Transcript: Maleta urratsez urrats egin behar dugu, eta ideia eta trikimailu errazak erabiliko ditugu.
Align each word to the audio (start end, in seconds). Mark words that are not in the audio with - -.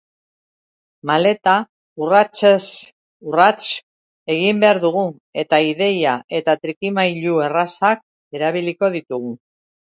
Maleta 1.09 1.51
urratsez 2.05 2.61
urrats 3.33 3.67
egin 4.37 4.63
behar 4.63 4.79
dugu, 4.87 5.03
eta 5.43 5.61
ideia 5.73 6.15
eta 6.41 6.57
trikimailu 6.65 7.37
errazak 7.51 8.03
erabiliko 8.41 8.91
ditugu. 8.99 9.33